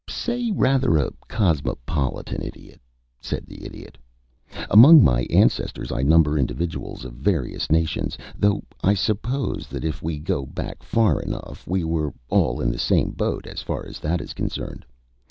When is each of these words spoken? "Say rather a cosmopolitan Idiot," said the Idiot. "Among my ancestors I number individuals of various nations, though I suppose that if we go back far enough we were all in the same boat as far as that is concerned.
"Say 0.09 0.49
rather 0.49 0.97
a 0.97 1.11
cosmopolitan 1.27 2.41
Idiot," 2.41 2.81
said 3.19 3.45
the 3.45 3.63
Idiot. 3.63 3.99
"Among 4.71 5.03
my 5.03 5.27
ancestors 5.29 5.91
I 5.91 6.01
number 6.01 6.39
individuals 6.39 7.05
of 7.05 7.13
various 7.13 7.69
nations, 7.69 8.17
though 8.35 8.63
I 8.83 8.95
suppose 8.95 9.67
that 9.69 9.85
if 9.85 10.01
we 10.01 10.17
go 10.17 10.43
back 10.47 10.81
far 10.81 11.21
enough 11.21 11.67
we 11.67 11.83
were 11.83 12.15
all 12.29 12.59
in 12.61 12.71
the 12.71 12.79
same 12.79 13.11
boat 13.11 13.45
as 13.45 13.61
far 13.61 13.85
as 13.85 13.99
that 13.99 14.21
is 14.21 14.33
concerned. 14.33 14.87